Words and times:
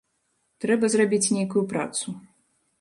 Трэба 0.65 0.89
зрабіць 0.95 1.31
нейкую 1.37 1.63
працу. 1.77 2.19